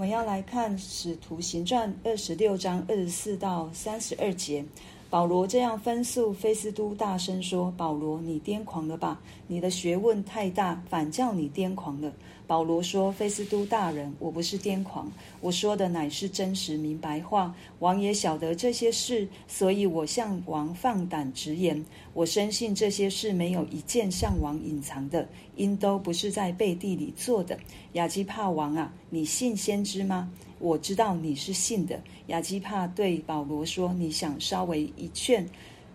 [0.00, 4.64] 我们要来看《使徒行传》二十六章二十四到三十二节。
[5.10, 9.20] 保罗这样分诉，菲斯都大声说：“保罗，你癫狂了吧？
[9.46, 12.10] 你的学问太大，反叫你癫狂了。”
[12.50, 15.08] 保罗说：“菲斯都大人，我不是癫狂，
[15.40, 17.54] 我说的乃是真实明白话。
[17.78, 21.86] 王也晓得这些事，所以我向王放胆直言。
[22.12, 27.56] 我深信这些事没有一件向王隐藏的，因都不是在背地里做的。
[27.92, 32.02] 亚基帕王啊，你信先知吗？”我知道你是信的。
[32.26, 35.48] 亚基帕对保罗说：“你想稍微一劝，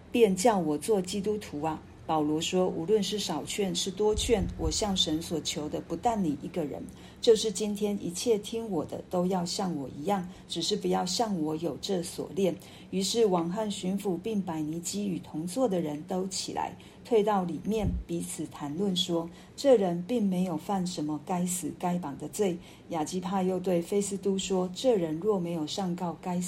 [0.09, 6.83] 便叫我做基督徒啊？”保罗说：“无论是少劝是多劝，我向神所求的，不但你一个人，
[7.19, 12.55] 就是今天一切听我的，都要像我一样，只是不要像我有这锁链。”
[12.91, 16.77] 于是王汉巡抚并百尼基与同坐的人都起来。
[17.03, 22.57] 退到里面，彼此谈论说：“这人并没有犯什么该死该绑的罪。”
[22.89, 26.41] 亚基帕又对菲斯都说：“这人若没有上告该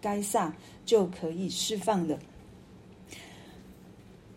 [0.00, 2.18] 该撒，就可以释放了。”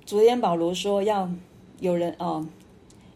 [0.06, 1.31] 昨天保罗说要
[1.80, 2.48] 有人哦，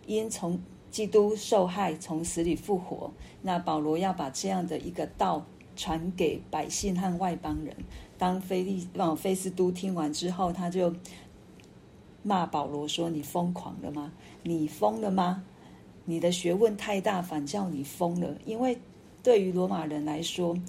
[0.08, 0.60] 因从
[0.90, 3.12] 基督受害，从死里复活。
[3.44, 5.46] 那保罗要把这样的一个道
[5.76, 7.76] 传给百姓和外邦人。
[8.18, 10.94] 当菲利往菲斯都听完之后，他就。
[12.22, 14.12] 骂保罗说：“你疯狂了吗？
[14.44, 15.42] 你疯了吗？
[16.04, 18.36] 你的学问太大，反叫你疯了。
[18.46, 18.78] 因为
[19.24, 20.60] 对于罗马人来说，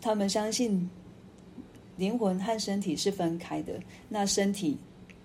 [0.00, 0.88] 他们相信
[1.96, 3.74] 灵魂和身体是分开的。
[4.08, 4.76] 那身体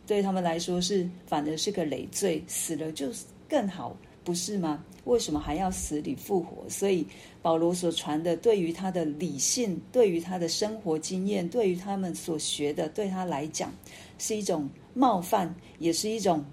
[0.05, 3.07] 对他们来说是反而是个累赘，死了就
[3.47, 4.83] 更好，不是吗？
[5.05, 6.63] 为什么还要死里复活？
[6.69, 7.05] 所以
[7.41, 13.73] 保罗所传的，对于他的理性，对于他的生活经验，对于他们所学的，对他来讲。”
[14.19, 16.45] 是一种冒犯，也是一种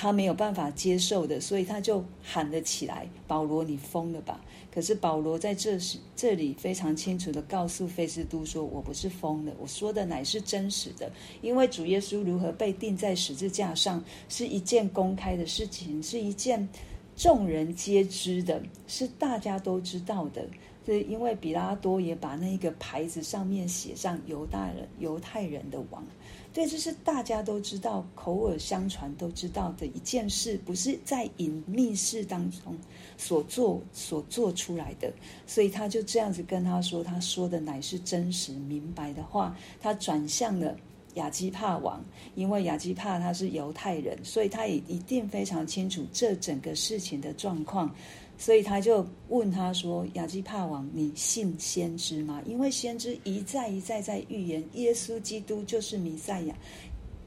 [0.00, 4.42] 他没有办法接受的，所以他就喊了起来：“保罗，你疯了吧？”
[4.72, 11.12] 可是保罗在这时这里非常清楚地告诉菲斯都说：“我不是疯了，我说的乃是真实的。
[11.42, 16.66] 因为主耶稣如何被钉在十字架上，是一件公开的事情，是一件
[17.14, 20.48] 众人皆知的，是大家都知道的。
[20.86, 26.04] 是因为彼拉多也把那个牌子上面写上犹大人、犹太人的王。”
[26.52, 32.76] 对，这是大家都知道、口耳相传都知道的一件事，不是在隐密室当中
[33.16, 35.12] 所做、所做出来的。
[35.46, 40.76] 所以他就这样子跟他说：“他说的乃是真实明白的话。”他转向了
[41.14, 42.04] 亚基帕王，
[42.34, 47.94] 因为亚基帕他是犹太人，所以他也一定非常清楚这整个事情的状况。
[48.40, 52.42] 所以他就问他说：“亚基帕王，你信先知吗？
[52.46, 56.54] 因为先知一再一再在预言耶稣基督就是弥赛亚，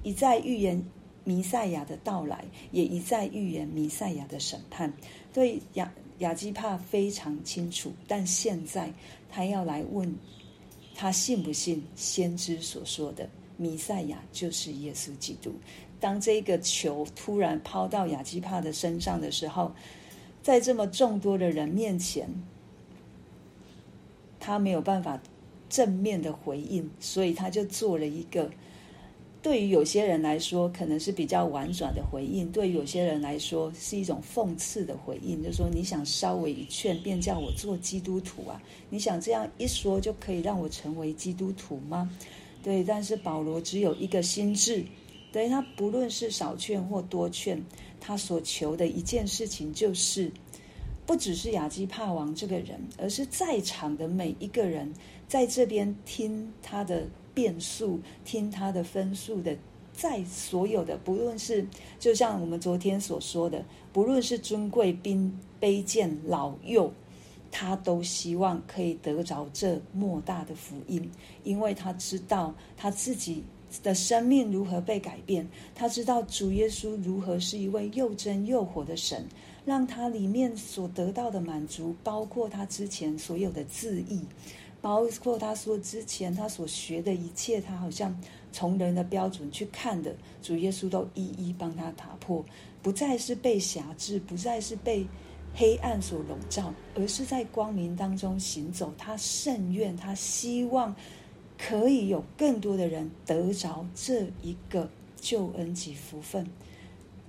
[0.02, 0.84] 一再预言
[1.24, 4.92] 弥赛亚的到来，也一再预言弥赛亚的审判。
[5.32, 8.92] 对亚亚基帕非常清楚，但现在
[9.30, 10.12] 他要来问
[10.96, 15.54] 他信不信先知所说的弥赛亚就是耶稣基督。
[16.00, 19.72] 当这个球突然抛到亚基帕的身上的时候。”
[20.44, 22.30] 在这么众多的人面前，
[24.40, 25.20] 他没有办法
[25.70, 28.52] 正面的回应，所以他就做了一个
[29.42, 38.62] 对于有些人来说可能是比较婉转的回应，对于有些人来说是一种讽刺的回应，就是说你想稍微一劝，便叫我做基督徒啊？
[38.90, 42.10] 你想这样一说就可以让我成为基督徒吗？
[42.62, 44.84] 对，但是保罗只有一个心志，
[45.32, 47.64] 对，他不论是少劝或多劝。
[48.06, 50.30] 他所求的一件事情，就是
[51.06, 54.94] 不只是亚基帕王这个人，而是在场的每一个人，
[55.26, 59.56] 在这边听他的辩诉、听他的分数的，
[59.94, 61.66] 在所有的，不论是
[61.98, 63.64] 就像我们昨天所说的，
[63.94, 65.32] 不论是尊贵、卑
[65.62, 66.92] 卑贱、老幼，
[67.52, 71.10] 他都希望可以得着这莫大的福音，
[71.46, 73.46] 因为他知道他自己。
[73.82, 75.48] 的生命如何被改变？
[75.74, 79.26] 他知道主耶稣如何是一位又真又活的神，
[79.66, 84.22] 让他里面所得到的满足，包括他之前所有的自义，
[84.82, 88.16] 包括他说之前他所学的一切，他好像
[88.52, 92.46] 从人的标准去看的，主耶稣都一一帮他打破，
[92.82, 95.08] 不再是被辖制，不再是被
[95.56, 98.94] 黑暗所笼罩，而是在光明当中行走。
[98.98, 100.96] 他甚愿，他希望。
[101.58, 106.46] 可以有更多的人得着这一个救恩及福分，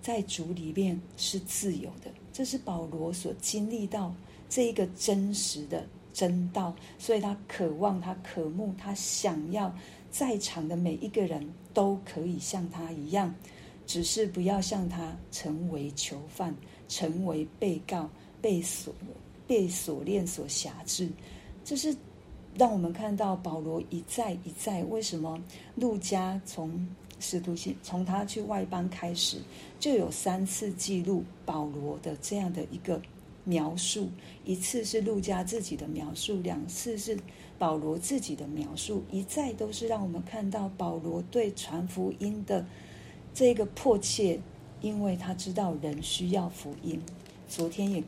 [0.02, 2.10] 在主里面是自由的。
[2.32, 4.12] 这是保罗所经历到
[4.48, 9.72] 这一个真实的真道，所以他渴望，他渴慕，他想要
[10.10, 13.32] 在场的每一个人都可以像他一样，
[13.86, 16.52] 只是不要像他成为囚犯，
[16.88, 18.10] 成为被告，
[18.42, 18.92] 被锁
[19.46, 21.08] 被锁链所辖制。
[21.64, 21.94] 这是
[22.56, 25.42] 让我们看到保罗一再一再，为什么
[25.74, 26.86] 路加从
[27.18, 29.38] 使徒行从他去外邦开始，
[29.80, 33.00] 就有三次记录保罗的这样的一个
[33.42, 34.08] 描述，
[34.44, 37.18] 一次是路加自己的描述，两次是
[37.58, 42.64] 保罗自己的描述，一再都是让我们看到保罗对传福音的
[43.32, 44.40] 这个迫切，
[44.80, 47.02] 因为他知道人需要福音。
[47.48, 48.04] 昨天也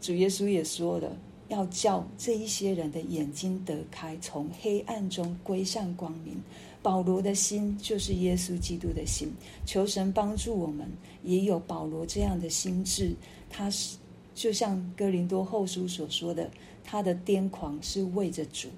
[0.00, 1.16] 主耶稣也说了。
[1.50, 6.40] 要叫这一些人的眼睛得开，从黑暗中归向光明。
[6.80, 9.30] 保罗的心就是耶稣基督的心，
[9.66, 10.88] 求神帮助我们，
[11.22, 13.14] 也有保罗这样的心智。
[13.50, 13.98] 他是
[14.34, 16.48] 就像哥林多后书所说的，
[16.82, 18.68] 他的癫狂是为着主。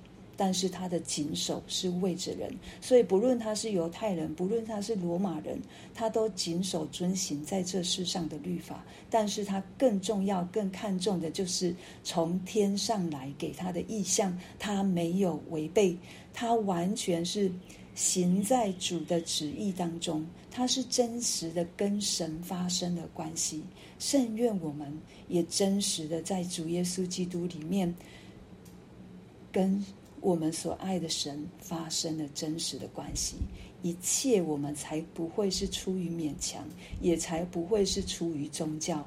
[0.45, 5.57] 但是他的谨守是为着人，所以不论他是犹太人，不论他是罗马人，
[5.95, 8.85] 他都谨守遵行在这世上的律法。
[9.09, 11.73] 但是他更重要、更看重的就是
[12.03, 15.97] 从天上来给他的意象，他没有违背，
[16.35, 17.49] 他完全是
[17.95, 23.63] 行在主的旨意当中，他是真实的跟神发生了关系。
[24.01, 24.93] 甚愿我们
[25.29, 27.95] 也真实的在主耶稣基督里面
[29.53, 29.81] 跟。
[30.23, 33.35] 我们所爱的神发生了真实的关系，
[33.83, 36.65] 一切我们才不会是出于勉强，
[37.01, 39.05] 也才不会是出于宗教。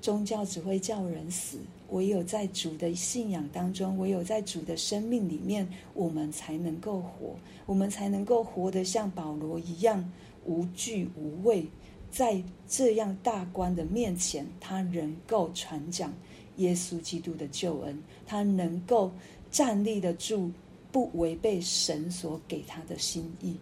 [0.00, 1.58] 宗教只会叫人死，
[1.90, 7.34] 唯有在主的信仰当中，唯有在主的生命里面，我们才能够活，
[7.66, 10.08] 我们才能够活得像保罗一样
[10.44, 11.66] 无惧无畏，
[12.12, 16.14] 在这样大官的面前，他能够传讲
[16.58, 19.10] 耶稣基督的救恩，他能够。
[19.54, 20.50] 站立得住，
[20.90, 23.54] 不违背神所给他的心意。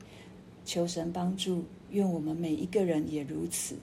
[0.64, 3.76] 求神帮助，愿我们每一个人也如此。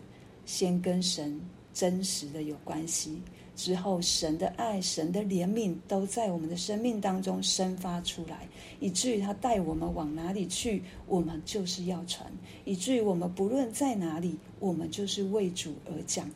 [0.44, 1.40] 先跟神
[1.72, 3.22] 真实的有关系，
[3.56, 8.48] 之后神的爱、神的怜悯都在我们的生命当中生发出来，
[8.80, 12.26] 以至于他带我们往哪里去，我们就是要传；
[12.66, 16.28] 以至于我们不论在哪里，我们就是为主而讲，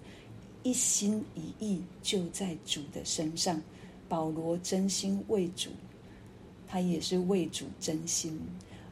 [0.62, 3.60] 一心一意就在主的身上。
[4.14, 5.72] 保罗真心为主，
[6.68, 8.40] 他也是为主真心。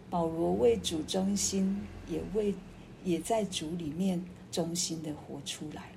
[0.09, 1.79] 保罗为主忠心，
[2.09, 2.51] 也为
[3.03, 4.19] 也在主里面
[4.51, 5.91] 忠心的活出来。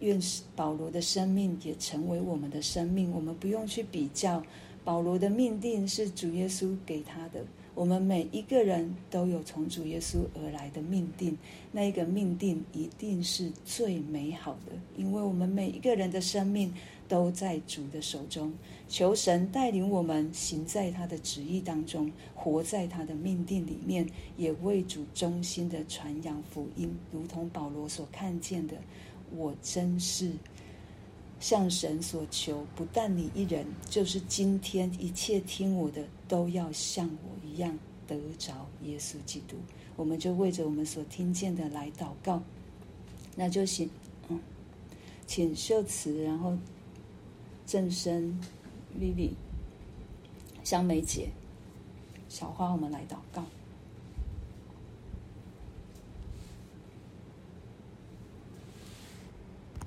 [0.00, 0.20] 愿
[0.54, 3.10] 保罗的生命也成为我们的生命。
[3.12, 4.44] 我们不用去比较，
[4.84, 7.42] 保罗的命定是主耶稣给他的。
[7.74, 11.34] 我们每一个人都有从主耶稣而来的命定，
[11.72, 16.70] 那一个命定一定是最美好的，因为我们每一个人的生命
[17.12, 18.50] 都在主的手中。
[18.88, 28.74] 求神带领我们行在他的旨意当中，活在他的命定里面，也为主忠心的传扬福音，如同保罗所看见的。
[29.36, 30.30] 我真是
[31.38, 39.56] 向神所求，不但你一人，就是今天一切听我的，都要像我一样得着耶稣基督，
[39.96, 42.42] 我们就为着我们所听见的来祷告。
[43.36, 43.90] 那就行，
[44.28, 44.40] 嗯，
[45.26, 46.56] 请秀慈，然后
[47.72, 48.38] 正生、
[49.00, 49.30] Vivi、
[50.62, 51.30] 香梅姐、
[52.28, 53.42] 小花，我们来祷告。